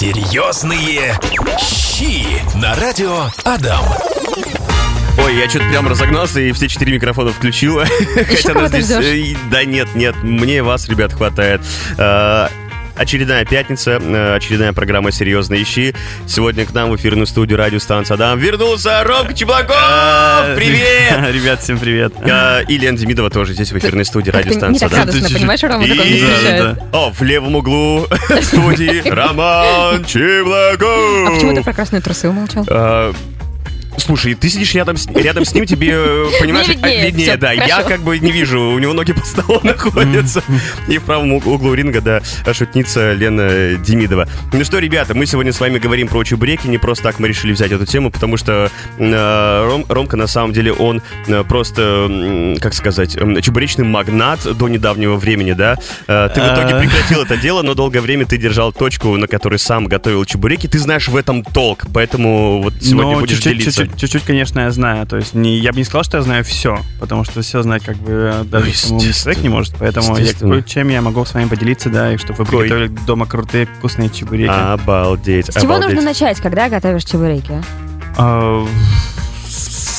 [0.00, 1.14] Серьезные
[1.58, 2.24] щи
[2.56, 3.84] на радио Адам.
[5.22, 7.80] Ой, я что-то прям разогнался и все четыре микрофона включил.
[8.14, 8.96] Хотя нас ты здесь...
[8.96, 9.36] ждешь?
[9.36, 11.60] э, Да нет, нет, мне вас, ребят, хватает.
[13.00, 15.94] А, Очередная пятница, э, очередная программа «Серьезные ищи».
[16.26, 20.54] Сегодня к нам в эфирную студию радиостанции «Адам» вернулся Ромка Чеблаков!
[20.54, 21.34] Привет!
[21.34, 22.12] Ребят, всем привет.
[22.20, 25.06] А, И Лена Демидова тоже здесь в эфирной студии Как-то не радиостанции так «Адам».
[25.08, 28.06] радостно, понимаешь, Рома, не да, О, в левом углу
[28.42, 31.28] студии Роман Чеблаков!
[31.28, 32.66] А почему ты про красные трусы умолчал?
[34.00, 37.36] Слушай, ты сидишь рядом с, рядом с ним, тебе, э, понимаешь, виднее, а, виднее, всё,
[37.36, 37.52] да.
[37.52, 37.88] Я хорошо.
[37.88, 40.42] как бы не вижу, у него ноги под столом находятся.
[40.88, 42.20] И в правом уг- углу ринга, да,
[42.52, 44.28] шутница Лена Демидова.
[44.52, 46.66] Ну что, ребята, мы сегодня с вами говорим про чебуреки.
[46.68, 50.52] Не просто так мы решили взять эту тему, потому что э, Ром- Ромка, на самом
[50.52, 55.76] деле, он э, просто, м, как сказать, м, чебуречный магнат до недавнего времени, да.
[56.06, 56.80] Э, Ты в итоге А.
[56.80, 60.66] прекратил это дело, но долгое время ты держал точку, на которой сам готовил чебуреки.
[60.66, 63.88] Ты знаешь в этом толк, поэтому вот сегодня Ну, будешь чуть-чуть, делиться.
[63.96, 65.06] Чуть-чуть, конечно, я знаю.
[65.06, 67.84] То есть не, я бы не сказал, что я знаю все, потому что все знать
[67.84, 69.74] как бы даже Ну, самому человек не может.
[69.78, 72.60] Поэтому я кое-чем я могу с вами поделиться, да, и чтобы вы Кой.
[72.64, 74.50] приготовили дома крутые вкусные чебуреки.
[74.50, 75.94] Обалдеть, С чего обалдеть.
[75.94, 77.62] нужно начать, когда готовишь чебуреки?
[78.16, 78.66] А,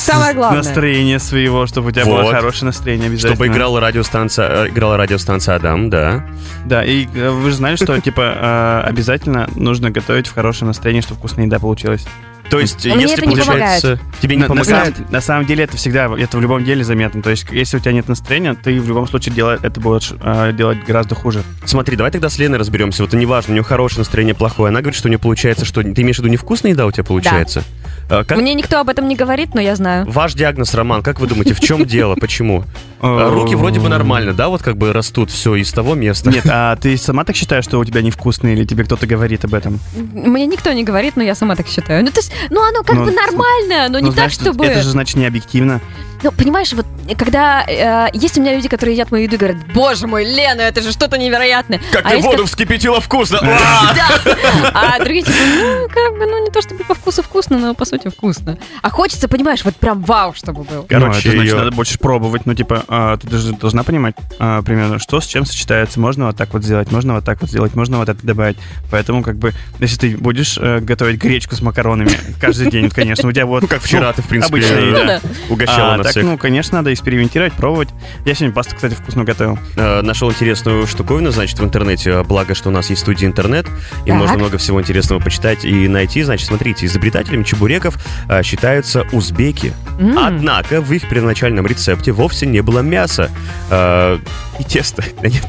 [0.02, 0.62] Самое главное.
[0.62, 2.22] Настроение своего, чтобы у тебя Вот.
[2.22, 3.36] было хорошее настроение обязательно.
[3.36, 6.26] Чтобы играла радиостанция, э, играла радиостанция Адам, да.
[6.64, 11.02] Да, и э, вы же знали, что типа э, обязательно нужно готовить в хорошем настроении,
[11.02, 12.04] чтобы вкусная еда получилась.
[12.52, 13.98] То есть, Мне если это не получается...
[14.20, 14.94] Тебе не на, на помогает?
[14.96, 17.22] самом, на самом деле это всегда, это в любом деле заметно.
[17.22, 20.52] То есть, если у тебя нет настроения, ты в любом случае делай, это будешь э,
[20.52, 21.44] делать гораздо хуже.
[21.64, 23.04] Смотри, давай тогда с Леной разберемся.
[23.04, 24.68] Вот неважно, у нее хорошее настроение, плохое.
[24.68, 25.82] Она говорит, что у нее получается, что...
[25.82, 27.64] Ты имеешь в виду невкусная еда у тебя получается?
[28.10, 30.04] А, как- Мне никто об этом не говорит, но я знаю.
[30.10, 32.16] Ваш диагноз, Роман, как вы думаете, в чем дело?
[32.16, 32.64] Почему?
[33.00, 36.28] А, Руки вроде бы нормально, да, вот как бы растут все из того места.
[36.30, 39.54] Нет, а ты сама так считаешь, что у тебя невкусный, или тебе кто-то говорит об
[39.54, 39.80] этом?
[39.94, 42.04] Мне никто не говорит, но я сама так считаю.
[42.04, 44.64] Ну, то есть, ну оно как Ну, бы нормально, но не Ну, так, значит, чтобы...
[44.66, 45.80] Это же значит не объективно.
[46.22, 46.86] Ну, понимаешь, вот
[47.18, 50.60] когда э, есть у меня люди, которые едят мою еду и говорят, боже мой, Лена,
[50.60, 51.80] это же что-то невероятное.
[51.90, 53.40] Как а ты воду вскипятила вкусно!
[53.42, 53.94] А!
[53.94, 54.70] Да.
[54.74, 57.84] А другие типа, ну, как бы, ну, не то чтобы по вкусу вкусно, но по
[57.84, 58.56] сути вкусно.
[58.82, 60.86] А хочется, понимаешь, вот прям вау, чтобы был.
[60.88, 62.46] Короче, ну, это значит, надо больше пробовать.
[62.46, 65.98] Ну, типа, а, ты даже должна понимать а, примерно, что с чем сочетается.
[65.98, 68.56] Можно вот так вот сделать, можно вот так вот сделать, можно вот это добавить.
[68.90, 73.32] Поэтому, как бы, если ты будешь э, готовить гречку с макаронами каждый день, конечно, у
[73.32, 73.62] тебя вот...
[73.62, 75.04] Ну, как вчера ты, в принципе, еда.
[75.04, 75.20] да.
[75.48, 76.24] угощала А, нас всех.
[76.24, 77.88] ну, конечно, надо экспериментировать, пробовать.
[78.24, 79.58] Я сегодня пасту, кстати, вкусно готовил.
[79.76, 82.22] Э, нашел интересную штуковину, значит, в интернете.
[82.22, 83.66] Благо, что у нас есть студия интернет,
[84.04, 84.16] и Так.
[84.18, 86.22] можно много всего интересного почитать и найти.
[86.22, 87.96] Значит, смотрите, изобретателями чебуреков
[88.28, 89.72] э, считаются узбеки.
[89.98, 90.18] М.
[90.18, 93.30] Однако в их первоначальном рецепте вовсе не было мяса.
[93.70, 94.18] э,
[94.58, 95.02] и теста.
[95.22, 95.46] Да нет.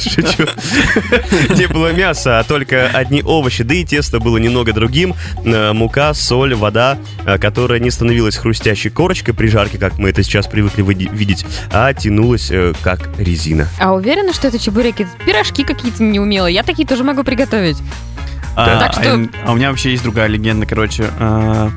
[0.02, 0.46] Шучу.
[1.56, 3.62] Не было мяса, а только одни овощи.
[3.64, 5.14] Да и тесто было немного другим.
[5.44, 10.22] Э, Мука, соль, вода, э, которая не становилась хрустящей корочкой при жарке, как мы это
[10.22, 13.68] сейчас привыкли видеть, а тянулась э, как резина.
[13.78, 15.06] А уверена, что это чебуреки?
[15.26, 16.54] Пирожки какие-то неумелые.
[16.54, 17.76] Я такие тоже могу приготовить.
[18.56, 21.06] А, Так что- а, а у меня вообще есть другая легенда, короче.
[21.18, 21.70] а,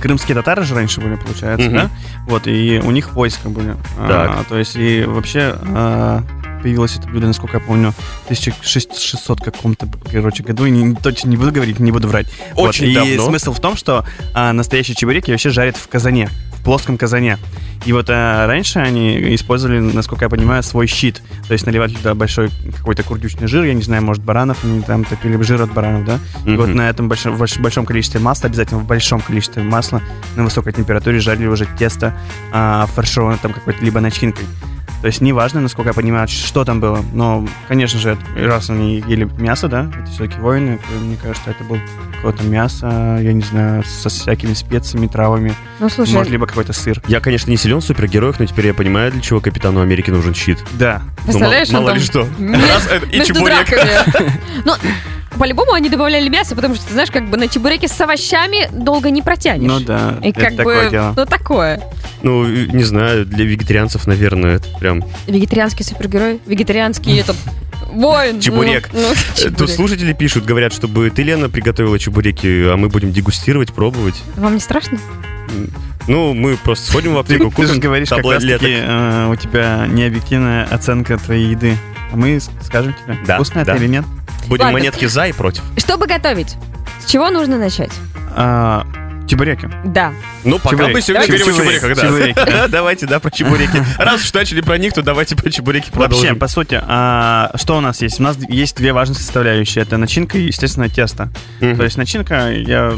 [0.00, 1.76] Крымские татары же раньше были, получается, Мгм.
[1.76, 1.90] да?
[2.26, 3.76] Вот, и у них войска были.
[3.98, 4.46] А, Так.
[4.46, 6.22] то есть, и вообще а,
[6.62, 7.92] появилось это блюдо, насколько я помню,
[8.22, 10.64] в 1600 каком-то, короче, году.
[10.64, 12.28] И не, точно не буду говорить, не буду врать.
[12.54, 13.26] Вот, Очень и давно.
[13.26, 16.30] смысл в том, что а, настоящие чебуреки вообще жарят в казане,
[16.64, 17.38] плоском казане.
[17.86, 21.22] И вот а, раньше они использовали, насколько я понимаю, свой щит.
[21.46, 25.04] То есть наливали туда большой какой-то курдючный жир, я не знаю, может, баранов, они там
[25.04, 26.18] топили жир от баранов, да?
[26.46, 30.00] И вот на этом большом, больш- большом количестве масла, обязательно в большом количестве масла,
[30.36, 32.14] на высокой температуре жарили уже тесто
[32.52, 34.46] а, фаршированное там какой-то либо начинкой.
[35.04, 37.04] То есть неважно, насколько я понимаю, что там было.
[37.12, 41.78] Но, конечно же, раз они ели мясо, да, это все-таки воины, мне кажется, это было
[42.14, 47.02] какое-то мясо, я не знаю, со всякими специями, травами, Ну, слушай, может, либо какой-то сыр.
[47.06, 50.34] Я, конечно, не силен в супергероях, но теперь я понимаю, для чего Капитану Америки нужен
[50.34, 50.64] щит.
[50.78, 51.02] Да.
[51.24, 52.20] представляешь, ну, мало там ли что.
[52.38, 53.68] Раз, э, и чебурек.
[54.64, 54.72] Ну,
[55.38, 59.10] по-любому они добавляли мясо, потому что, ты знаешь, как бы на чебуреке с овощами долго
[59.10, 59.70] не протянешь.
[59.70, 61.14] Ну да, И это как такое бы, дело.
[61.16, 61.80] ну такое.
[62.22, 65.02] Ну, не знаю, для вегетарианцев, наверное, это прям...
[65.26, 67.36] Вегетарианский супергерой, вегетарианский этот
[67.92, 68.40] воин.
[68.40, 68.88] Чебурек.
[68.92, 69.70] Ну, ну, Э, Тут чебурек.
[69.70, 74.20] слушатели пишут, говорят, чтобы ты, Лена, приготовила чебуреки, а мы будем дегустировать, пробовать.
[74.36, 74.98] Вам не страшно?
[76.06, 79.36] Ну, мы просто сходим в аптеку, ты же купим говоришь, как раз таки э, у
[79.36, 81.76] тебя необъективная оценка твоей еды.
[82.12, 83.72] А мы скажем тебе, Да, вкусно да.
[83.72, 84.04] это или нет.
[84.46, 84.78] Будем Ладно.
[84.78, 85.62] монетки за и против.
[85.76, 86.54] Чтобы готовить,
[87.04, 87.92] с чего нужно начать?
[88.36, 88.86] А,
[89.28, 89.68] чебуреки.
[89.84, 90.12] Да.
[90.44, 90.94] Ну, пока Чебурек.
[90.94, 91.80] мы сегодня Давайте говорим о чебурек.
[91.80, 92.42] чебуреках, да.
[92.42, 92.68] Чебуреки.
[92.70, 93.82] Давайте, да, про чебуреки.
[93.98, 96.38] Раз уж начали про них, то давайте про чебуреки Вообще, продолжим.
[96.38, 98.20] по сути, а, что у нас есть?
[98.20, 99.82] У нас есть две важные составляющие.
[99.82, 101.30] Это начинка и, естественно, тесто.
[101.60, 101.76] Мгм.
[101.76, 102.92] То есть начинка, я...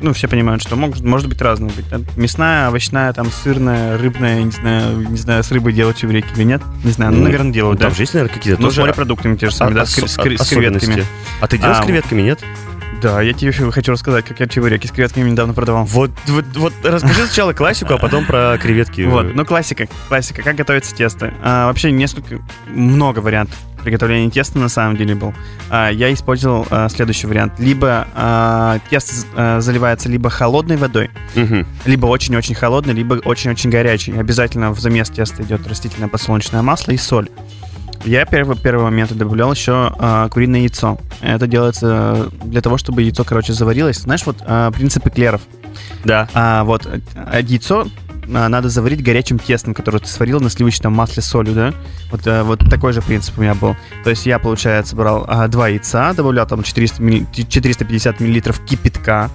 [0.00, 1.88] Ну, все понимают, что может, может быть разная быть.
[1.88, 2.00] да.
[2.16, 6.62] Мясная, овощная, там, сырная, рыбная, не знаю, не знаю, с рыбой делать чебуреки или нет.
[6.82, 7.86] Не знаю, ну, Ну, наверное, делают, да.
[7.86, 9.90] Там же есть, наверное, какие-то Ну, с тоже морепродуктами те же а- самые, да, ос-
[9.90, 10.16] с, с с
[10.48, 11.04] креветками.
[11.40, 12.40] А ты делал А, с креветками, нет?
[13.02, 15.84] Да, я тебе еще хочу рассказать, как я чебуреки с креветками недавно продавал.
[15.84, 19.02] Вот, вот, вот расскажи сначала классику, а потом про креветки.
[19.02, 20.42] Вот, ну классика, классика.
[20.42, 21.34] Как готовится тесто?
[21.42, 25.32] А, вообще несколько, много вариантов приготовления теста на самом деле был.
[25.70, 27.54] А, я использовал а, следующий вариант.
[27.58, 31.66] Либо а, тесто заливается либо холодной водой, Мгм.
[31.84, 34.18] либо очень-очень холодной, либо очень-очень горячей.
[34.18, 37.28] Обязательно в замес теста идет растительное подсолнечное масло и соль.
[38.04, 40.98] Я первый, первый момент добавлял еще а, куриное яйцо.
[41.22, 43.98] Это делается для того, чтобы яйцо, короче, заварилось.
[43.98, 45.40] Знаешь, вот а, принцип эклеров.
[46.04, 46.28] Да.
[46.34, 46.86] А, вот
[47.40, 47.86] яйцо
[48.26, 51.74] надо заварить горячим тестом, которое ты сварил на сливочном масле с солью, да?
[52.10, 53.76] Вот, а, вот такой же принцип у меня был.
[54.02, 59.30] То есть я, получается, брал а, два яйца, добавлял там 400 милли- 450 миллилитров кипятка,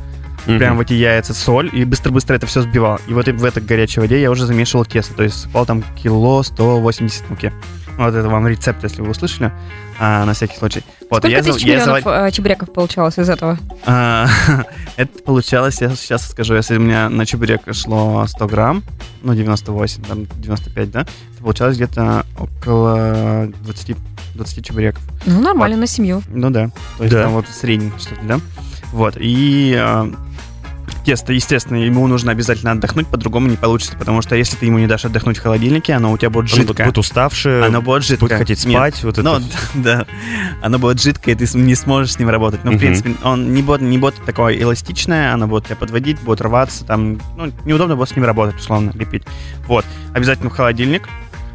[0.58, 3.00] прям в эти яйца соль, и быстро-быстро это все сбивал.
[3.08, 6.42] И вот в этой горячей воде я уже замешивал тесто, то есть сыпал там кило
[6.44, 7.52] 180 муки.
[8.00, 9.52] Вот это вам рецепт, если вы услышали,
[10.00, 10.84] а, на всякий случай.
[11.12, 13.58] Вот, Сколько я, тысяч я миллионов завар- э, чебуреков получалось из этого?
[13.86, 14.26] а,
[14.96, 18.84] это получалось, я сейчас скажу, если у меня на чебурек шло 100 грамм,
[19.22, 23.98] ну, 98, там, 95, да, то получалось где-то около 20,
[24.36, 25.04] 20 чебуреков.
[25.26, 26.22] Ну, нормально, на семью.
[26.30, 27.24] Ну да, то есть Да.
[27.24, 28.40] там вот средний что-то, да.
[28.94, 30.10] Вот, и а,
[31.04, 34.88] тесто, естественно, ему нужно обязательно отдохнуть, по-другому не получится, потому что если ты ему не
[34.88, 36.86] дашь отдохнуть в холодильнике, оно у тебя будет жидкое.
[36.86, 38.30] будет уставшее, Оно будет жидкое.
[38.30, 39.04] будет хотеть Нет, спать.
[39.04, 39.46] Вот ну, это.
[39.76, 40.06] да,
[40.62, 42.64] оно будет жидкое, и ты не сможешь с ним работать.
[42.64, 46.42] Ну, в принципе, он не будет, не будет такое эластичное, оно будет тебя подводить, будет
[46.42, 49.24] рваться, там, ну, неудобно будет с ним работать, условно, лепить.
[49.68, 51.08] Вот, обязательно в холодильник.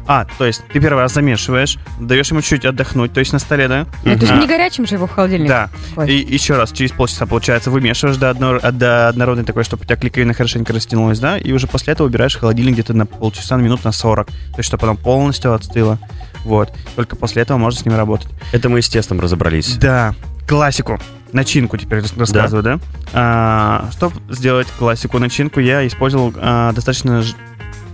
[0.07, 3.67] А, то есть ты первый раз замешиваешь, даешь ему чуть отдохнуть, то есть на столе,
[3.67, 3.87] да?
[4.03, 5.47] Ну, то есть не горячим же его в холодильник.
[5.49, 5.69] Да.
[6.07, 9.95] И еще раз, через полчаса, получается, вымешиваешь до, одно, до однородной такой, чтобы у тебя
[9.95, 11.37] клейковина хорошенько растянулась, да?
[11.37, 14.27] И уже после этого убираешь в холодильник где-то на полчаса, на минут на 40.
[14.27, 15.97] То есть, чтобы оно полностью отстыло.
[16.43, 16.71] Вот.
[16.95, 18.27] Только после этого можно с ним работать.
[18.51, 19.75] Это мы с тестом разобрались.
[19.77, 20.13] Да,
[20.47, 20.99] классику.
[21.31, 22.79] Начинку теперь рас- рассказываю, да?
[23.11, 27.33] А, чтобы сделать классику начинку, я использовал а, достаточно ж-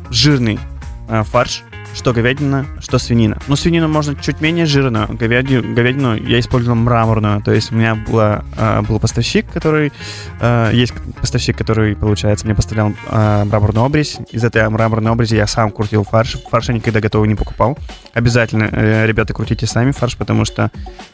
[0.10, 0.60] жирный
[1.08, 3.38] а, фарш, что говядина, что свинина.
[3.48, 7.96] Ну, свинину можно чуть менее жирную, говядину, говядину я использовал мраморную, то есть у меня
[7.96, 9.92] была, а, был поставщик, который,
[10.40, 15.48] а, есть поставщик, который, получается, мне поставлял а, мраморную обрезь, из этой мраморной обрези я
[15.48, 17.78] сам крутил фарш, фарш я никогда готовый не покупал.
[18.14, 20.72] Обязательно, э, ребята, крутите сами фарш, потому что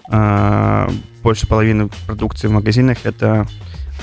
[0.10, 0.90] а,
[1.24, 3.48] больше половины продукции в магазинах это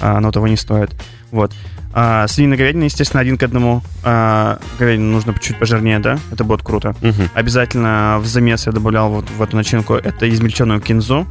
[0.00, 0.90] оно того не стоит.
[1.30, 1.52] Вот.
[1.92, 3.82] А, свинина говядина, естественно, один к одному.
[4.02, 6.18] А, говядину нужно чуть пожирнее, да?
[6.32, 6.94] Это будет круто.
[7.00, 7.30] Мгм.
[7.34, 11.26] Обязательно в замес я добавлял вот в эту начинку это измельченную кинзу,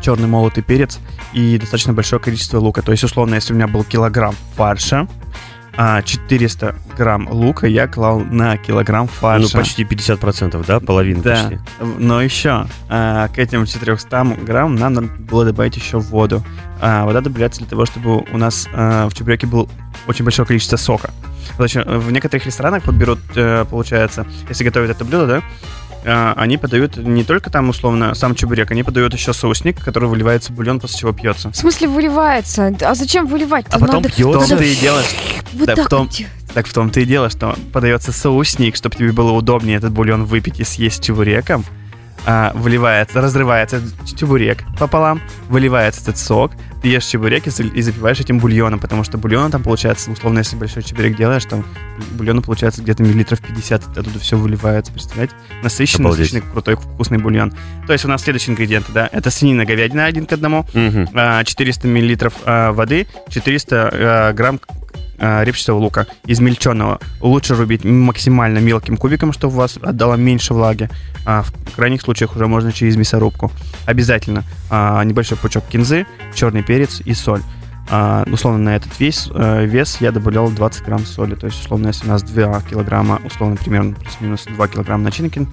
[0.00, 1.00] черный молотый перец
[1.32, 2.82] и достаточно большое количество лука.
[2.82, 5.08] То есть, условно, если у меня был килограмм фарша,
[5.76, 9.56] а 400 грамм лука я клал на килограмм фарша.
[9.56, 10.80] Ну, почти 50%, да?
[10.80, 11.58] Половина Да, почти.
[11.98, 16.44] но еще а, к этим 400 грамм нам надо было добавить еще воду.
[16.80, 19.68] А, вода добавляется для того, чтобы у нас а, в чебуреке было
[20.06, 21.10] очень большое количество сока.
[21.56, 25.42] Значит, в некоторых ресторанах вот берут, э, получается, если готовят это блюдо, да,
[26.04, 30.56] они подают не только там, условно, сам чебурек, они подают еще соусник, который выливается в
[30.56, 31.50] бульон, после чего пьется.
[31.50, 32.74] В смысле выливается?
[32.82, 33.66] А зачем выливать?
[33.70, 34.56] А потом Надо В том пьется.
[34.56, 35.14] ты и делаешь,
[35.54, 36.08] вот да, в так том-
[36.52, 40.60] так в том-то и дело, что подается соусник, чтобы тебе было удобнее этот бульон выпить
[40.60, 41.64] и съесть чебуреком.
[42.26, 43.82] А, выливается, разрывается
[44.16, 49.18] чебурек пополам, выливается этот сок, ты ешь чебурек и, и запиваешь этим бульоном, потому что
[49.18, 51.64] бульон там получается, условно, если большой чебурек делаешь, там
[52.12, 55.34] бульона получается где-то миллилитров 50, оттуда все выливается, представляете?
[55.62, 56.32] Насыщенный, Обалдеть.
[56.32, 57.52] насыщенный, крутой, вкусный бульон.
[57.86, 60.66] То есть у нас следующие ингредиенты, да, это свинина, говядина один к одному,
[61.14, 64.83] а, 400 миллилитров а, воды, 400 а, грамм а,
[65.44, 67.00] репчатого лука измельченного.
[67.20, 70.88] Лучше рубить максимально мелким кубиком, чтобы у вас отдало меньше влаги.
[71.26, 73.50] А в крайних случаях уже можно через мясорубку.
[73.86, 77.40] Обязательно а, небольшой пучок кинзы, черный перец и соль.
[77.90, 81.34] А, условно на этот вес, э, вес я добавлял 20 грамм соли.
[81.34, 85.46] То есть, условно, если у нас 2 килограмма, условно, примерно плюс-минус 2 килограмма начинки,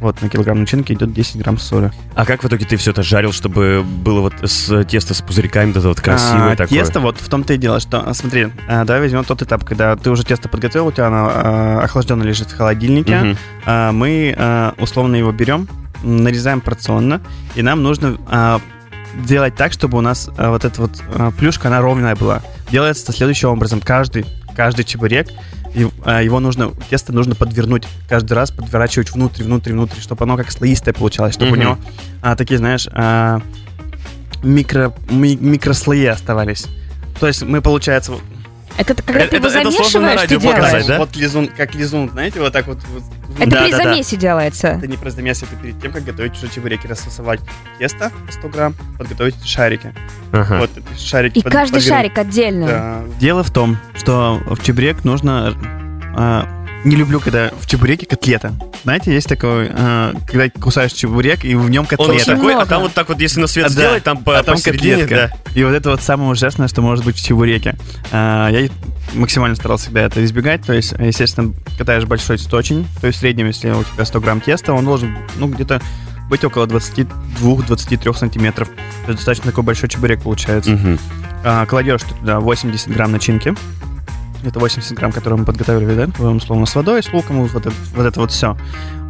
[0.00, 1.90] вот на килограмм начинки идет 10 грамм соли.
[2.14, 5.68] А как в итоге ты все это жарил, чтобы было вот с тесто с пузырьками,
[5.68, 6.78] вот это вот красивое А, такое?
[6.78, 10.10] Тесто, вот в том-то и дело, что, смотри, а, давай возьмем тот этап, когда ты
[10.10, 13.36] уже тесто подготовил, у тебя оно а, охлажденно лежит в холодильнике, Мгм.
[13.64, 15.68] а, мы а, условно его берем,
[16.02, 17.20] нарезаем порционно,
[17.54, 18.60] и нам нужно а,
[19.24, 22.42] делать так, чтобы у нас а, вот эта вот а, плюшка, она ровная была.
[22.70, 23.80] Делается следующим образом.
[23.80, 25.28] Каждый, каждый чебурек,
[25.74, 30.94] его нужно, тесто нужно подвернуть каждый раз, подворачивать внутрь, внутрь, внутрь, чтобы оно как слоистое
[30.94, 31.58] получалось, чтобы Мгм.
[31.58, 31.78] у него
[32.22, 33.40] а, такие, знаешь, а,
[34.42, 36.66] микро, ми- микрослои оставались.
[37.20, 38.12] То есть мы, получается,
[38.78, 40.86] Это когда Это- ты его это замешиваешь, ты показать, делаешь?
[40.86, 40.98] да?
[40.98, 42.78] вот лизун, как лизун, знаете, вот так вот.
[42.92, 43.02] вот
[43.38, 43.84] Это Да, при да, да.
[43.84, 44.68] замесе делается.
[44.68, 47.40] Это не просто замес, это перед тем, как готовить уже чебуреки, расфасовать
[47.78, 49.94] тесто 100 грамм, подготовить шарики.
[50.32, 50.58] Ага.
[50.60, 51.38] Вот эти шарики.
[51.38, 52.66] И под- каждый шарик отдельно.
[52.66, 53.00] Да.
[53.18, 55.54] Дело в том, что в чебурек нужно...
[56.16, 56.46] а,
[56.86, 58.52] не люблю, когда в чебуреке котлета.
[58.84, 62.12] Знаете, есть такой, а, когда кусаешь чебурек, и в нем Он котлета.
[62.12, 62.68] вот такой, а много.
[62.70, 63.74] там вот так вот, если на свет А, да.
[63.74, 65.36] сделать, там по а там посередине, котлетка.
[65.54, 67.76] И вот это вот самое ужасное, что может быть в чебуреке.
[68.12, 68.68] А, я
[69.14, 70.62] максимально старался всегда это избегать.
[70.64, 72.86] То есть, естественно, катаешь большой сточень.
[73.00, 75.80] То есть, в среднем, если у тебя 100 грамм теста, он должен, ну, где-то
[76.28, 78.68] быть около 22-23 сантиметров.
[78.68, 80.70] То есть, достаточно такой большой чебурек получается.
[80.70, 80.76] да.
[80.76, 80.98] Мгм.
[81.44, 83.54] А, кладешь ты туда 80 грамм начинки.
[84.44, 88.06] Это 80 грамм, которые мы подготовили, да, условно, с водой, с луком, вот это вот,
[88.06, 88.56] это вот все.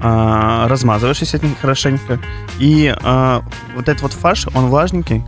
[0.01, 2.19] размазываешь, естественно, хорошенько.
[2.59, 3.43] И а,
[3.75, 5.23] вот этот вот фарш, он влажненький.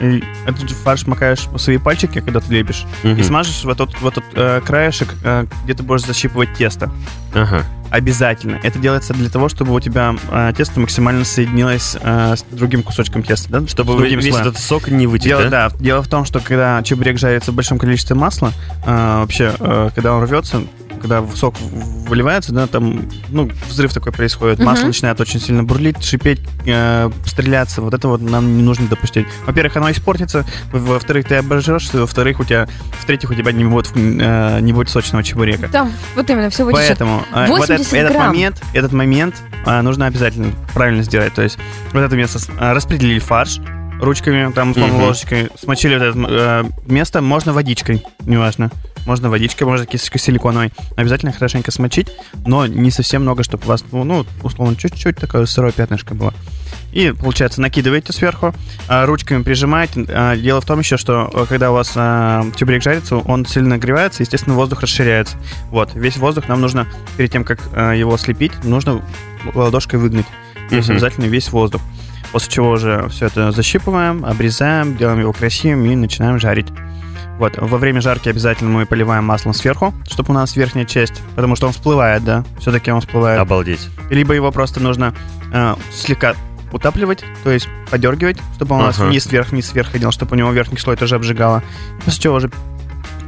[0.00, 3.22] И этот же фарш макаешь в свои пальчики, когда ты лепишь, и Мгм.
[3.24, 6.90] смажешь вот тот, вот тот э, краешек, э, где ты будешь защипывать тесто.
[7.34, 7.64] Ага.
[7.90, 8.58] Обязательно.
[8.62, 13.22] Это делается для того, чтобы у тебя э, тесто максимально соединилось э, с другим кусочком
[13.24, 13.66] теста, да?
[13.66, 14.48] Чтобы с другим весь слоем.
[14.48, 15.68] этот сок не вытек, Дело, да?
[15.70, 15.76] да?
[15.78, 18.52] дело в том, что когда чебурек жарится в большом количестве масла,
[18.86, 20.62] э, вообще, э, когда он рвется,
[21.00, 24.66] когда в сок выливается, да, там, ну, взрыв такой происходит, Мгм.
[24.68, 29.26] масло начинает очень сильно бурлить, шипеть, э, стреляться, вот это вот нам не нужно допустить.
[29.46, 32.68] Во-первых, оно испортится, во- во-вторых, ты обожжешься, во-вторых, у тебя,
[33.00, 35.68] в-третьих, у тебя не будет, э, не будет сочного чебурека.
[35.68, 36.86] Там вот именно все вытечет.
[36.88, 39.34] Поэтому э, вот 80 этот, этот момент, этот момент
[39.66, 41.34] э, нужно обязательно правильно сделать.
[41.34, 41.58] То есть
[41.92, 43.58] вот это место э, распределили фарш
[44.00, 45.02] ручками, там, условно, Мгм.
[45.04, 48.70] ложечкой, смочили вот это э, место, можно водичкой, неважно.
[49.06, 50.72] Можно водичкой, можно кисточкой силиконовой.
[50.96, 52.08] Обязательно хорошенько смочить,
[52.46, 56.34] но не совсем много, чтобы у вас, ну, ну, условно, чуть-чуть такое сырое пятнышко было.
[56.92, 58.52] И, получается, накидываете сверху,
[58.88, 60.04] а, ручками прижимаете.
[60.08, 63.70] А, Дело в том еще, что э, когда у вас а, чебурек жарится, он сильно
[63.70, 65.36] нагревается, естественно, воздух расширяется.
[65.70, 69.02] Вот, весь воздух нам нужно, перед тем, как а, его слепить, нужно
[69.54, 70.26] ладошкой выгнать.
[70.68, 70.96] То есть Мгм.
[70.96, 71.80] обязательно весь воздух.
[72.32, 76.68] После чего уже все это защипываем, обрезаем, делаем его красивым и начинаем жарить.
[77.40, 81.56] Вот, во время жарки обязательно мы поливаем маслом сверху, чтобы у нас верхняя часть, потому
[81.56, 83.40] что он всплывает, да, все-таки он всплывает.
[83.40, 83.88] Обалдеть.
[84.10, 85.14] Либо его просто нужно
[85.50, 86.34] э, слегка
[86.70, 89.08] утапливать, то есть подергивать, чтобы он у нас Ага.
[89.08, 91.62] вниз-вверх, вниз-вверх ходил, чтобы у него верхний слой тоже обжигало.
[92.04, 92.50] После чего уже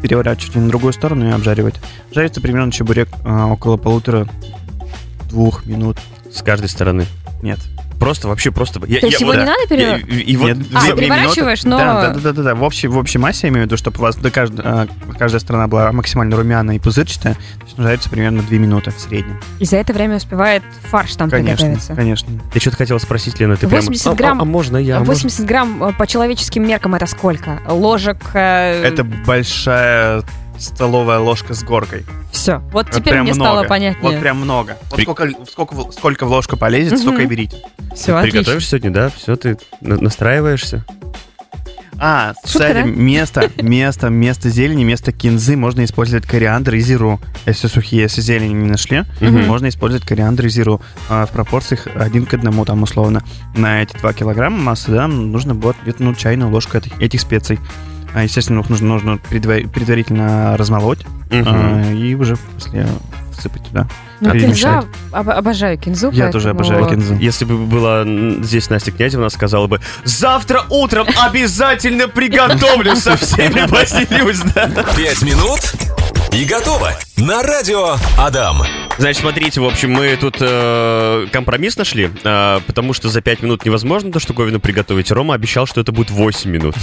[0.02, 1.76] переворачивать на другую сторону и обжаривать.
[2.12, 5.96] Жарится примерно чебурек э, около полутора-двух минут.
[6.30, 7.06] С каждой стороны.
[7.40, 7.60] Нет.
[7.98, 8.80] Просто, вообще просто...
[8.86, 10.80] Я, То есть я- его вот- не надо пере- я- и, и вот Нет, А,
[10.82, 11.84] две- две переворачиваешь, минуты.
[11.84, 12.54] но- Да, да, да, да, да.
[12.54, 14.86] В общей, в общей массе я имею в виду, чтобы у вас до кажд- э,
[15.18, 17.34] каждая сторона была максимально румяная и пузырчатая.
[17.34, 19.40] То есть жарится примерно 2 минуты в среднем.
[19.60, 21.94] И за это время успевает фарш там Конечно, приготовиться.
[21.94, 22.28] конечно.
[22.52, 23.56] Ты что-то хотела спросить, Лена?
[23.56, 24.16] Ты 80 прямо...
[24.16, 24.96] грамм- А, а можно я?
[24.96, 25.14] А можно?
[25.14, 27.60] 80 грамм э, по человеческим меркам это сколько?
[27.68, 28.18] Ложек...
[28.34, 30.22] Это большая
[30.58, 32.04] столовая ложка с горкой.
[32.32, 32.58] Все.
[32.58, 33.50] Вот Вот теперь прям мне много.
[33.50, 34.02] стало понятнее.
[34.02, 34.76] Вот прям много.
[34.90, 37.00] Вот При- сколько, сколько, в- сколько в ложку полезет, Мгм.
[37.02, 37.56] столько и берите.
[37.94, 38.40] Все, отлично.
[38.40, 39.10] Приготовишь сегодня, да?
[39.10, 40.84] Все, ты на- настраиваешься?
[42.04, 47.20] А, кстати, место, место, место зелени, место кинзы можно использовать кориандр и зиру.
[47.46, 49.44] Если сухие, если зелени не нашли, Мгм.
[49.46, 53.22] можно использовать кориандр и зиру а, в пропорциях один к одному, там, условно.
[53.54, 57.60] На эти 2 килограмма массы, да, нужно будет где-то, ну, чайную ложку этих, этих специй.
[58.14, 61.00] А, естественно, их нужно, нужно предва- предварительно размолоть
[61.30, 61.46] Мгм.
[61.48, 62.86] а, и уже после
[63.38, 63.88] всыпать туда.
[64.20, 66.10] Ну, кинза, об- обожаю кинзу.
[66.12, 67.14] Я тоже поэтому- обожаю кинзу.
[67.16, 68.04] Если бы была
[68.44, 74.40] здесь Настя Князева, она сказала бы «Завтра утром обязательно приготовлю, со всеми поделюсь».
[74.54, 74.68] да».
[74.96, 75.60] Пять минут
[76.32, 76.92] и готово.
[77.18, 78.62] На радио Адам.
[78.98, 83.64] Значит, смотрите, в общем, мы тут э, компромисс нашли, э, потому что за 5 минут
[83.64, 85.10] невозможно эту штуковину приготовить.
[85.10, 86.74] Рома обещал, что это будет 8 минут.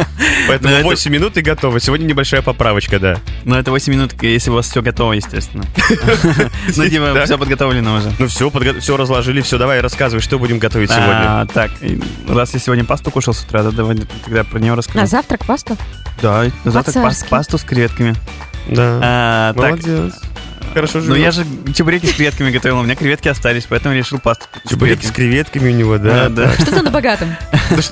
[0.48, 1.80] Поэтому Да, это- 8 минут и готово.
[1.80, 3.18] Сегодня небольшая поправочка, да.
[3.44, 5.64] Но это 8 минут, если у вас все готово, естественно.
[6.76, 8.12] Ну, типа, все подготовлено уже.
[8.18, 8.50] Ну все,
[8.80, 11.40] все разложили, все, давай рассказывай, что будем готовить сегодня.
[11.42, 14.72] А, так, и раз я сегодня пасту кушал с утра, да, давай тогда про нее
[14.72, 15.06] На расскажу.
[15.06, 15.76] завтрак пасту?
[16.22, 18.14] Да, на завтрак пасту с креветками.
[18.68, 19.00] Да.
[19.02, 20.14] А, так, Молодец.
[20.74, 21.18] Хорошо ну живёт.
[21.18, 21.44] я же
[21.74, 25.74] чебуреки с креветками готовил, у меня креветки остались, поэтому решил пасту Чебуреки с креветками у
[25.74, 26.28] него, да.
[26.28, 26.52] Да, да.
[26.54, 27.34] Что-то на богатом.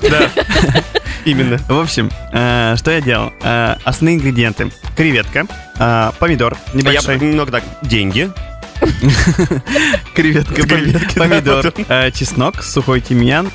[0.09, 0.29] Да.
[1.25, 1.57] Именно.
[1.67, 3.33] В общем, э, что я делал?
[3.41, 4.71] Э, Основные ингредиенты.
[4.95, 8.31] Креветка, э, помидор Я небольшой, немного так, деньги.
[10.13, 10.63] креветка,
[11.15, 11.73] помидор,
[12.13, 13.51] чеснок, сухой тимьян,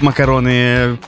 [0.00, 0.98] макароны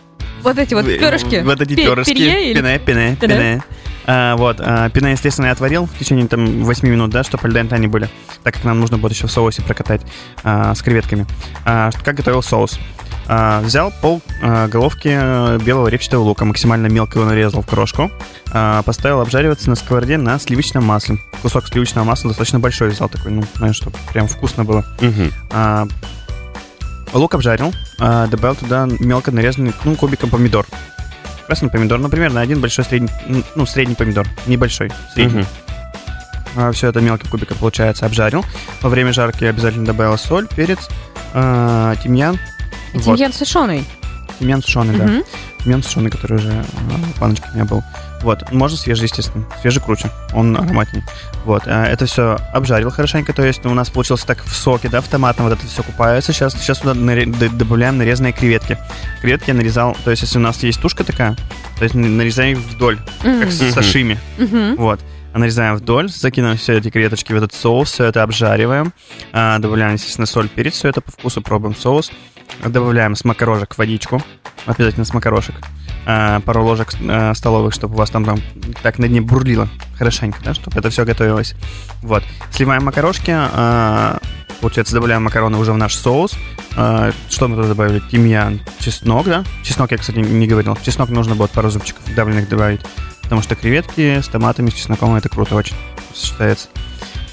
[0.42, 1.42] Вот эти вот перышки.
[1.44, 2.14] Вот эти Пе- перышки.
[2.14, 3.62] Пене, пене, Пене.
[4.06, 7.74] А, вот, а, пене, естественно, я отварил в течение там 8 минут, да, чтобы альденте
[7.74, 8.08] они были,
[8.42, 10.02] так как нам нужно будет еще в соусе прокатать
[10.44, 11.26] а, с креветками.
[11.64, 12.78] А, как готовил соус?
[13.28, 18.10] А, взял пол а, головки э, белого репчатого лука, максимально мелко его нарезал в крошку,
[18.52, 21.18] а, поставил обжариваться на сковороде на сливочном масле.
[21.42, 24.84] Кусок сливочного масла достаточно большой взял такой, ну, знаешь, чтобы прям вкусно было.
[25.00, 25.32] Мгм.
[25.50, 25.88] А,
[27.12, 30.66] лук обжарил, а, добавил туда мелко нарезанный, ну, кубиком помидор.
[31.46, 33.10] Красный помидор, ну, примерно один большой средний,
[33.54, 35.46] ну, средний помидор, небольшой, средний.
[36.54, 36.72] Мгм.
[36.72, 38.44] все это мелким кубиком, получается, обжарил.
[38.80, 40.88] Во время жарки обязательно добавил соль, перец,
[41.34, 42.38] а, тимьян.
[42.94, 43.84] И Вот, Тимьян сушеный.
[44.38, 45.04] тимьян сушеный, да.
[45.04, 45.22] Мгм.
[45.62, 46.64] Тимьян сушеный, который уже а,
[47.14, 47.82] в баночке у меня был.
[48.26, 49.44] Вот, можно свежий, естественно.
[49.60, 51.04] Свежий круче, он ароматнее.
[51.44, 55.00] Вот, а, это все обжарил хорошенько, то есть у нас получился так в соке, да,
[55.00, 56.32] в томатном вот это все купается.
[56.32, 58.78] Сейчас, сейчас туда наре- д- добавляем нарезанные креветки.
[59.20, 61.36] Креветки я нарезал, то есть если у нас есть тушка такая,
[61.78, 63.42] то есть нарезаем их вдоль, М.
[63.42, 64.18] как с сашими.
[64.38, 64.74] Мгм.
[64.74, 64.98] Вот.
[65.32, 68.92] Нарезаем вдоль, закидываем все эти креветочки в этот соус, все это обжариваем,
[69.32, 72.10] а, добавляем, естественно, соль, перец, все это по вкусу пробуем соус,
[72.64, 74.20] добавляем с макарошек водичку,
[74.64, 75.54] обязательно с макарошек,
[76.06, 78.38] а, пару ложек а, столовых, чтобы у вас там, там
[78.82, 81.54] так на дне бурлило хорошенько, да, чтобы это все готовилось.
[82.02, 82.22] Вот.
[82.52, 84.18] Сливаем макарошки, а,
[84.60, 86.32] получается, добавляем макароны уже в наш соус.
[86.70, 88.00] Что мы туда добавили?
[88.10, 89.44] Тимьян, чеснок, да?
[89.62, 90.76] Чеснок я, кстати, не говорил.
[90.82, 92.80] Чеснок нужно будет пару зубчиков давленных добавить.
[93.22, 95.74] Потому что креветки с томатами, с чесноком это круто очень
[96.14, 96.68] сочетается.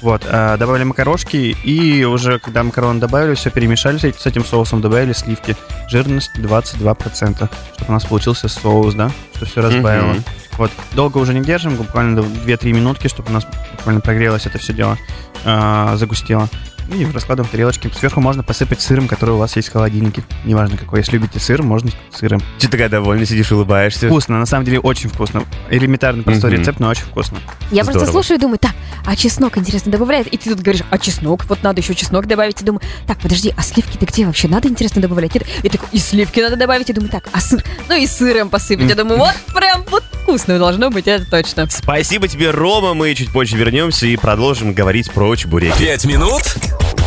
[0.04, 4.44] Вот, а, добавили макарошки, и уже когда макароны добавили, все перемешали с эт- с этим
[4.44, 5.56] соусом, добавили сливки.
[5.88, 10.08] Жирность 22%, чтобы у нас получился соус, да, что все разбавило.
[10.08, 10.24] Мгм.
[10.58, 13.46] Вот, долго уже не держим, буквально 2-3 минутки, чтобы у нас
[13.78, 14.98] буквально прогрелось это все дело,
[15.46, 16.50] а, загустело.
[16.92, 17.90] И раскладываем в тарелочки.
[17.98, 20.22] Сверху можно посыпать сыром, который у вас есть в холодильнике.
[20.44, 21.00] Неважно какой.
[21.00, 22.40] Если любите сыр, можно сыром.
[22.58, 24.06] Че такая довольна, сидишь, улыбаешься?
[24.08, 25.44] Вкусно, на самом деле очень вкусно.
[25.70, 26.60] Элементарный простой Мгм.
[26.60, 27.38] рецепт, но очень вкусно.
[27.70, 28.12] Я просто Здорово.
[28.12, 28.72] слушаю и думаю, так,
[29.06, 30.26] а чеснок, интересно, добавляет?
[30.28, 31.44] И ты тут говоришь, а чеснок?
[31.48, 32.60] Вот надо еще чеснок добавить.
[32.60, 35.34] И думаю, так, подожди, а сливки-то где вообще надо, интересно, добавлять?
[35.36, 36.90] И, и такой, и сливки надо добавить.
[36.90, 37.62] И думаю, так, а сыр?
[37.88, 38.88] Ну и сыром посыпать.
[38.88, 41.68] Я думаю, вот прям вот вкусно должно быть, это точно.
[41.70, 42.94] Спасибо тебе, Рома.
[42.94, 45.78] Мы чуть позже вернемся и продолжим говорить про чебуреки.
[45.78, 46.42] Пять минут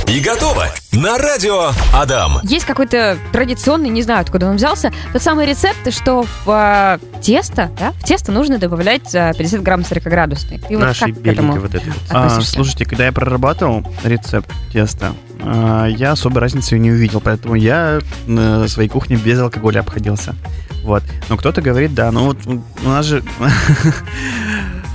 [0.08, 0.68] и готово.
[0.94, 2.40] На радио Адам.
[2.44, 7.70] Есть какой-то традиционный, не знаю, откуда он взялся, тот самый рецепт, что в а, тесто,
[7.78, 10.60] да, в тесто нужно добавлять а, 50 грамм 40-градусный.
[10.60, 11.54] Ты вот Наши как к этому?
[11.54, 11.98] беленькие вот это вот.
[12.10, 18.00] А, слушайте, когда я прорабатывал рецепт теста, а, я особой разницы не увидел, поэтому я
[18.26, 20.36] на своей кухне без алкоголя обходился.
[20.84, 21.04] Вот.
[21.28, 23.24] Но кто-то говорит, да, ну вот у нас же...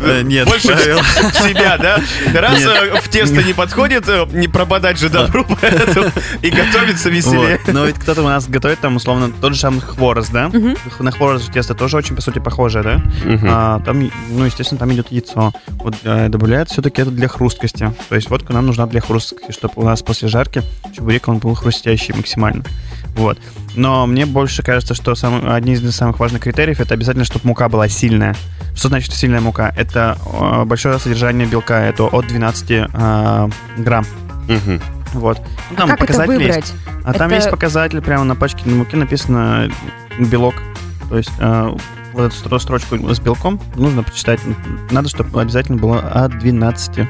[0.02, 2.00] Э, Нет, Больше себя, да?
[2.34, 6.10] Раз э, в тесто не подходит, э, не пропадать же добру, поэтому
[6.42, 7.60] и готовиться веселее.
[7.66, 10.50] Но ведь кто-то у нас готовит там, условно, тот же самый хворост, да?
[10.98, 13.02] На хворост же тесто тоже очень, по сути, похожее, да?
[13.44, 15.52] А, там, ну, естественно, там идет яйцо.
[15.68, 17.92] Вот э, добавляют все-таки это для хрусткости.
[18.08, 20.62] То есть водка нам нужна для хрусткости, чтобы у нас после жарки
[20.94, 22.64] чебурек он был хрустящий максимально.
[23.14, 23.38] Вот.
[23.74, 27.68] Но мне больше кажется, что сам, одни из самых важных критериев это обязательно, чтобы мука
[27.68, 28.34] была сильная.
[28.74, 29.72] Что значит сильная мука?
[29.76, 34.04] Это э, большое содержание белка, это от 12 э, грамм.
[34.48, 34.80] Мгм.
[35.14, 35.38] Вот.
[35.70, 36.46] Ну, А там как это показатель есть.
[36.46, 36.74] выбрать?
[37.04, 39.70] А там Это- есть показатель прямо на пачке на муке написано
[40.18, 40.54] белок.
[41.10, 41.76] То есть э,
[42.12, 44.40] вот эту стро- строчку с белком нужно почитать.
[44.90, 47.06] Надо, чтобы обязательно было от 12.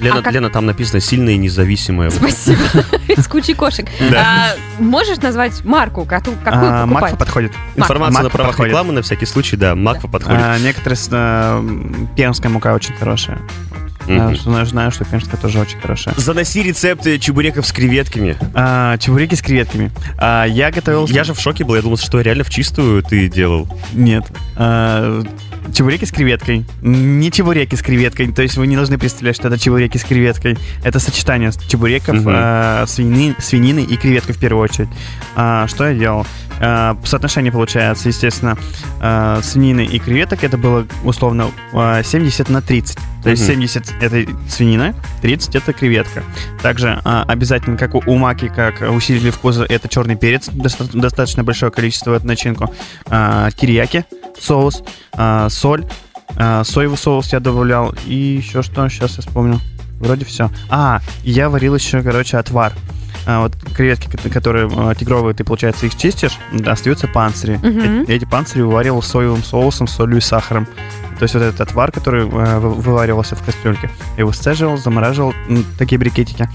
[0.00, 2.10] Лена, А как- Лена, там написано сильная и независимая.
[2.10, 2.60] Спасибо.
[3.08, 3.86] Из кучи кошек.
[4.16, 7.02] А, можешь назвать марку, какую какую А, покупать?
[7.02, 7.52] Макфа подходит.
[7.76, 8.70] Информация на правах подходит.
[8.70, 10.40] рекламы, на всякий случай, да, Макфа подходит.
[10.42, 11.62] А, некоторые с- э,
[12.16, 13.38] пермская мука очень хорошая.
[14.06, 14.30] Мгм.
[14.30, 16.14] Я знаю, знаю, что пермская тоже очень хорошая.
[16.16, 18.36] Заноси рецепты чебуреков с креветками.
[18.54, 19.90] А, чебуреки с креветками.
[20.18, 21.06] А, я готовил...
[21.06, 23.68] Я же в шоке был, я думал, что реально в чистую ты делал.
[23.92, 24.24] Нет.
[24.56, 25.22] А,
[25.72, 26.64] чебуреки с креветкой.
[26.82, 28.32] Не чебуреки с креветкой.
[28.32, 30.58] То есть вы не должны представлять, что это чебуреки с креветкой.
[30.82, 32.32] Это сочетание чебуреков, Мгм.
[32.34, 34.88] а, свинины, свинины и креветки в первую очередь.
[35.36, 36.26] А, что я делал?
[36.62, 38.56] А, соотношение получается, естественно,
[39.00, 42.98] а, свинины и креветок это было условно а, 70 на 30.
[43.22, 43.52] То есть Мгм.
[43.66, 46.22] 70 это свинина, 30 это креветка.
[46.62, 51.42] Также а, обязательно, как у, у маки, как усилили вкуса, это черный перец, доста- достаточно
[51.44, 52.72] большое количество в начинку.
[53.06, 54.04] А, терияки,
[54.40, 54.82] соус,
[55.14, 55.84] а, соль,
[56.36, 57.94] а, соевый соус я добавлял.
[58.06, 59.60] И еще что, сейчас я вспомню.
[60.00, 60.50] Вроде все.
[60.68, 62.72] А, я варил еще, короче, отвар.
[63.26, 67.56] А, вот креветки, ко- которые а, тигровые, ты, получается, их чистишь, остаются панцири.
[67.62, 68.02] Мгм.
[68.02, 70.66] Э- Эти панцири вываривал соевым соусом, солью и сахаром.
[71.18, 75.32] То есть вот этот отвар, который э, вы- вываривался в кастрюльке, я его сцеживал, замораживал,
[75.48, 76.48] м, такие брикетики,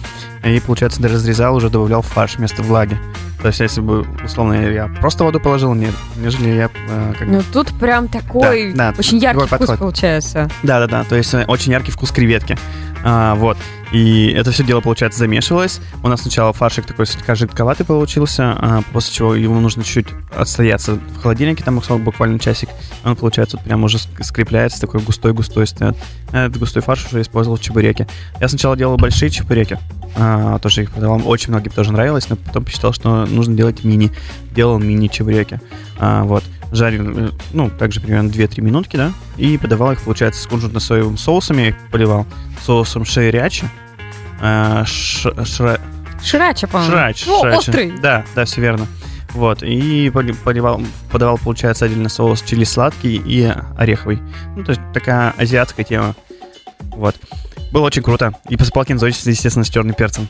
[0.43, 2.99] и, получается, разрезал, уже добавлял в фарш вместо влаги.
[3.41, 7.43] То есть, если бы, условно, я просто воду положил, нет, нежели я э, как Ну
[7.53, 9.79] тут прям такой Да, да, очень яркий вкус подход.
[9.79, 10.49] получается.
[10.63, 11.03] Да, да, да.
[11.05, 12.57] То есть э, очень яркий вкус креветки.
[13.09, 13.55] А, вот.
[13.93, 15.79] И это все дело, получается, замешивалось.
[16.03, 20.95] У нас сначала фаршик такой слегка жидковатый получился, а, после чего его нужно чуть отстояться
[20.95, 22.67] в холодильнике, там буквально часик.
[23.05, 25.95] Он, получается, вот прям уже ск- скрепляется, такой густой-густой стоит.
[26.33, 28.09] Этот густой фарш уже использовал в чебуреке.
[28.41, 29.79] Я сначала делал большие чебуреки,
[30.17, 31.21] а, тоже их продавал.
[31.25, 34.11] Очень многим тоже нравилось, но потом посчитал, что нужно делать мини.
[34.53, 35.61] Делал мини-чебуреки.
[35.97, 36.43] А, вот.
[36.71, 41.57] Жарил, э, ну, также примерно 2-3 минутки, да, и подавал их, получается, с кунжутно-соевым соусом,
[41.59, 42.25] я их поливал
[42.65, 43.65] соусом шейрячи,
[44.39, 45.79] ш- шра-
[46.23, 46.91] Ширача, по-моему.
[46.91, 47.57] шрач, О, шрачи.
[47.57, 47.91] острый.
[48.01, 48.87] Да, да, все верно.
[49.33, 54.19] Вот, и поли- поливал, подавал, получается, отдельно соус чили сладкий и ореховый.
[54.55, 56.15] Ну, то есть такая азиатская тема.
[56.91, 57.15] Вот.
[57.71, 58.33] Было очень круто.
[58.49, 60.27] И посыпал кинзой, естественно, с черным перцем.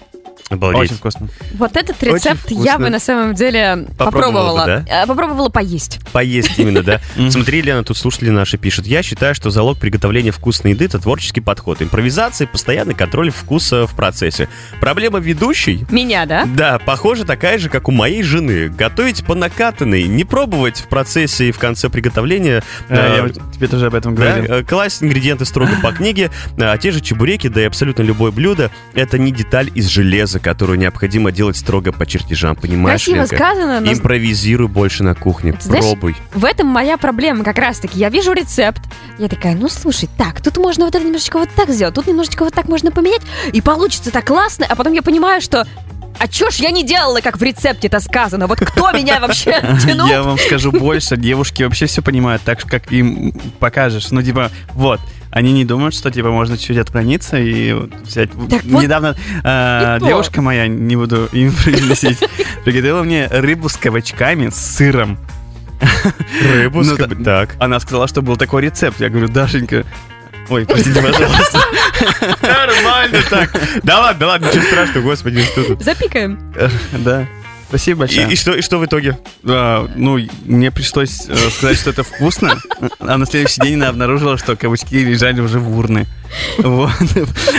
[0.49, 0.83] Обалдеть.
[0.83, 1.27] Очень вкусно.
[1.55, 4.65] Вот этот рецепт я бы на самом деле Попробовала попробовала.
[4.65, 5.99] бы, Э, Попробовала поесть.
[6.13, 7.01] Поесть именно, да?
[7.29, 8.87] Смотри, Лена, тут слушатели наши пишут.
[8.87, 11.81] Я считаю, что залог приготовления вкусной еды– это творческий подход.
[11.81, 14.47] Импровизация и постоянный контроль вкуса в процессе.
[14.79, 16.45] Проблема ведущей Меня, да?
[16.45, 18.69] Да, похоже, такая же, как у моей жены.
[18.69, 22.63] Готовить по накатанной, не пробовать в процессе и в конце приготовления.
[22.87, 24.53] Э, э, Я вот тебе тоже об этом да, говорил.
[24.53, 28.71] э, класть ингредиенты строго по книге, а те же чебуреки, да и абсолютно любое блюдо–
[28.93, 33.35] это не деталь из железа, которую необходимо делать строго по чертежам, понимаешь, Красиво Ленка?
[33.35, 36.15] сказано, но Импровизируй больше на кухне, знаешь, пробуй.
[36.33, 37.99] в этом моя проблема как раз-таки.
[37.99, 38.81] Я вижу рецепт,
[39.17, 42.43] я такая, ну слушай, так, тут можно вот это немножечко вот так сделать, тут немножечко
[42.43, 43.21] вот так можно поменять,
[43.51, 45.65] и получится так классно, а потом я понимаю, что
[46.19, 48.47] а чё ж я не делала, как в рецепте это сказано?
[48.47, 50.07] Вот кто меня вообще тянул?
[50.07, 54.11] Я вам скажу больше, девушки вообще все понимают так, же, как им покажешь.
[54.11, 54.99] Ну, типа, вот.
[55.29, 58.29] Они не думают, что, типа, можно чуть отклониться и вот взять...
[58.49, 60.07] Так вот, Недавно э, и то.
[60.07, 62.17] девушка моя, не буду им произносить,
[62.63, 65.19] приготовила мне рыбу с кабачками, с сыром.
[66.53, 67.45] Рыбу, Ну, скоб- да.
[67.45, 67.55] так.
[67.59, 68.99] Она сказала, что был такой рецепт.
[68.99, 69.85] Я говорю, Дашенька...
[70.49, 71.59] Ой, простите, пожалуйста.
[72.41, 73.51] Нормально так.
[73.83, 75.81] Да ладно, да ладно, ничего страшного, господи, что тут.
[75.83, 76.53] Запикаем.
[76.93, 77.27] Да.
[77.69, 78.31] Спасибо И, большое.
[78.31, 79.19] и что, и что в итоге?
[79.43, 82.55] А, ну, мне пришлось э, сказать, что это вкусно,
[82.99, 86.05] а на следующий день она обнаружила, что кабачки лежали уже в урны.
[86.59, 86.91] Вот.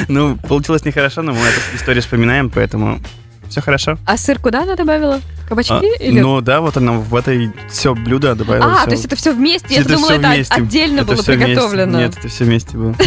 [0.08, 3.02] Ну, получилось нехорошо, но мы эту историю вспоминаем, поэтому
[3.48, 3.98] все хорошо.
[4.06, 5.20] А сыр куда она добавила?
[5.48, 6.20] Кабачки А, или...
[6.20, 7.32] Ну да, вот она в это
[7.70, 8.66] все блюдо добавила.
[8.72, 8.84] а, всё.
[8.86, 9.74] то есть это все вместе?
[9.74, 10.54] Я Это думала, это вместе.
[10.54, 11.46] отдельно Это было всё вместе.
[11.54, 11.98] приготовлено.
[11.98, 12.94] Нет, это все вместе было.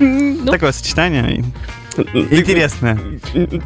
[0.00, 1.44] Ну, Такое сочетание
[2.12, 2.98] интересное.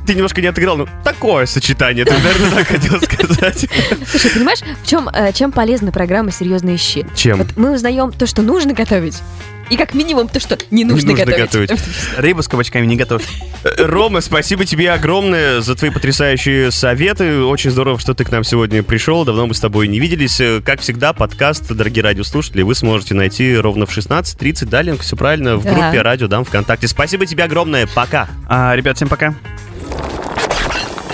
[0.06, 3.66] Ты немножко не отыграл, ну такое сочетание, ты, наверное, так хотел сказать.
[4.06, 7.06] Слушай, понимаешь, в чем, э, чем полезна программа «Серьезные щи»?
[7.16, 7.38] Чем?
[7.38, 9.22] Вот мы узнаем то, что нужно готовить,
[9.70, 11.68] и как минимум то, что не нужно, нужно готовить.
[11.70, 11.82] готовить.
[12.16, 13.24] Рыбу с кабачками не готовь.
[13.64, 17.42] Э, Рома, спасибо тебе огромное за твои потрясающие советы.
[17.42, 19.24] Очень здорово, что ты к нам сегодня пришел.
[19.24, 20.40] Давно мы с тобой не виделись.
[20.40, 24.66] Э, Как всегда, подкаст, дорогие радиослушатели, вы сможете найти ровно в 16.30.
[24.66, 25.72] Да, Ленка, все правильно, в Да.
[25.72, 26.88] группе Радио Дам ВКонтакте.
[26.88, 27.86] Спасибо тебе огромное.
[27.94, 28.28] Пока.
[28.48, 29.34] А, ребят, всем пока.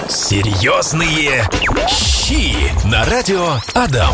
[0.09, 1.45] Серьезные
[1.89, 2.55] щи
[2.87, 4.13] на радио Адам.